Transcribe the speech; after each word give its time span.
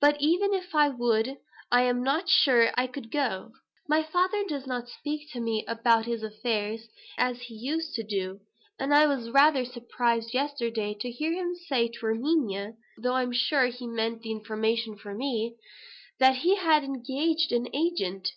But 0.00 0.16
even 0.18 0.54
if 0.54 0.74
I 0.74 0.88
would, 0.88 1.36
I 1.70 1.82
am 1.82 2.02
not 2.02 2.26
sure 2.30 2.64
that 2.64 2.74
I 2.80 2.86
could 2.86 3.10
go. 3.10 3.52
My 3.86 4.02
father 4.02 4.42
does 4.48 4.66
not 4.66 4.88
speak 4.88 5.30
to 5.32 5.40
me 5.40 5.62
about 5.68 6.06
his 6.06 6.22
affairs, 6.22 6.88
as 7.18 7.38
he 7.42 7.54
used 7.54 7.92
to 7.96 8.02
do; 8.02 8.40
so 8.80 8.86
I 8.86 9.04
was 9.06 9.28
rather 9.28 9.66
surprised 9.66 10.32
yesterday 10.32 10.94
to 11.02 11.10
hear 11.10 11.34
him 11.34 11.54
say 11.54 11.88
to 11.88 12.06
Erminia 12.06 12.76
(though 12.96 13.12
I'm 13.12 13.32
sure 13.34 13.66
he 13.66 13.86
meant 13.86 14.22
the 14.22 14.30
information 14.30 14.96
for 14.96 15.12
me), 15.12 15.56
that 16.18 16.36
he 16.36 16.54
had 16.56 16.82
engaged 16.82 17.52
an 17.52 17.68
agent." 17.76 18.32